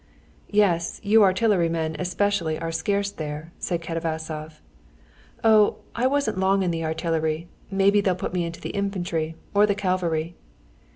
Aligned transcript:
"Yes, 0.49 0.99
you 1.03 1.21
artillerymen 1.21 1.95
especially 1.99 2.57
are 2.57 2.71
scarce 2.71 3.11
there," 3.11 3.51
said 3.59 3.83
Katavasov. 3.83 4.59
"Oh, 5.43 5.75
I 5.93 6.07
wasn't 6.07 6.39
long 6.39 6.63
in 6.63 6.71
the 6.71 6.83
artillery, 6.83 7.47
maybe 7.69 8.01
they'll 8.01 8.15
put 8.15 8.33
me 8.33 8.43
into 8.43 8.61
the 8.61 8.69
infantry 8.71 9.35
or 9.53 9.67
the 9.67 9.75
cavalry." 9.75 10.35